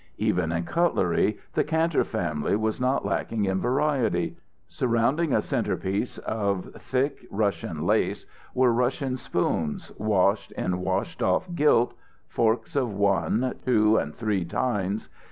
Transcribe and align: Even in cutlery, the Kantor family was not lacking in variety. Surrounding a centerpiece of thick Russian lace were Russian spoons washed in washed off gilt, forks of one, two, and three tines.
Even 0.17 0.51
in 0.51 0.63
cutlery, 0.63 1.37
the 1.53 1.63
Kantor 1.63 2.03
family 2.03 2.55
was 2.55 2.81
not 2.81 3.05
lacking 3.05 3.45
in 3.45 3.61
variety. 3.61 4.35
Surrounding 4.67 5.31
a 5.31 5.43
centerpiece 5.43 6.17
of 6.17 6.73
thick 6.73 7.27
Russian 7.29 7.83
lace 7.85 8.25
were 8.55 8.73
Russian 8.73 9.15
spoons 9.15 9.91
washed 9.99 10.53
in 10.53 10.79
washed 10.81 11.21
off 11.21 11.47
gilt, 11.53 11.93
forks 12.27 12.75
of 12.75 12.91
one, 12.95 13.53
two, 13.63 13.97
and 13.97 14.15
three 14.15 14.43
tines. 14.43 15.07